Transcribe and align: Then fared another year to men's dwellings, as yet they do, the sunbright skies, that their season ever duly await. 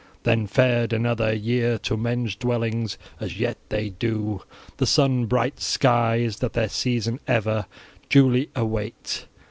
Then 0.23 0.47
fared 0.47 0.93
another 0.93 1.31
year 1.31 1.77
to 1.83 1.95
men's 1.95 2.35
dwellings, 2.35 2.97
as 3.19 3.39
yet 3.39 3.57
they 3.69 3.89
do, 3.89 4.41
the 4.77 4.87
sunbright 4.87 5.59
skies, 5.59 6.37
that 6.37 6.53
their 6.53 6.69
season 6.69 7.19
ever 7.27 7.67
duly 8.09 8.49
await. 8.55 9.27